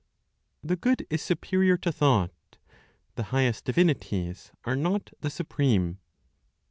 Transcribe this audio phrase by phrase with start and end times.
[0.63, 2.31] THE GOOD IS SUPERIOR TO THOUGHT;
[3.13, 5.99] THE HIGHEST DIVINITIES ARE NOT THE SUPREME.